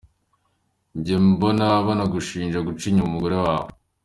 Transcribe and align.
Njya 0.97 1.17
mbona 1.27 1.65
banagushinja 1.85 2.59
guca 2.67 2.83
inyuma 2.87 3.09
umugore 3.09 3.35
wawe?. 3.45 3.69